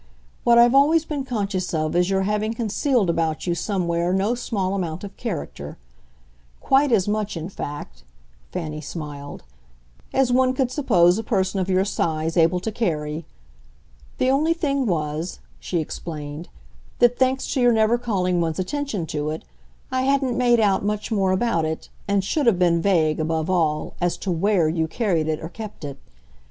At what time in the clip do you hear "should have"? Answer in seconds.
22.23-22.57